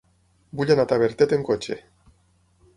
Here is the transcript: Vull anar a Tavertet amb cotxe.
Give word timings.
Vull 0.61 0.71
anar 0.75 0.85
a 0.87 0.91
Tavertet 0.93 1.37
amb 1.37 1.47
cotxe. 1.53 1.81